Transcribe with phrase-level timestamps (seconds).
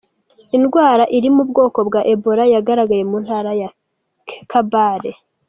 [0.57, 3.69] Indwara iri mu bwoko bwa Ebola yagaragaye mu ntara ya
[4.51, 5.11] Kabale